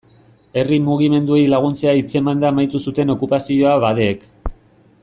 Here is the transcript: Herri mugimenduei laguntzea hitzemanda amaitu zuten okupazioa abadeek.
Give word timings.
Herri 0.61 0.79
mugimenduei 0.85 1.43
laguntzea 1.51 1.93
hitzemanda 1.99 2.51
amaitu 2.51 2.83
zuten 2.87 3.17
okupazioa 3.17 3.79
abadeek. 3.81 4.27